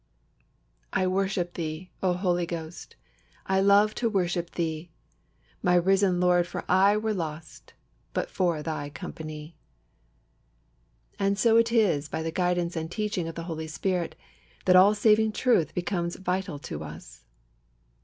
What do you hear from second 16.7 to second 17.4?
us.